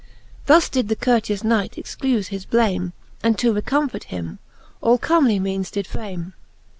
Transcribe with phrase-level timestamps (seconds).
[0.47, 4.39] Thus did the courteous Knight excufe his blame, And to recomfort him,
[4.81, 6.33] all comely meanes did frame.